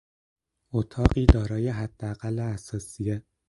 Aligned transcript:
اتاقی 0.73 1.25
دارای 1.25 1.69
حداقل 1.69 2.39
اثاثیه 2.39 3.23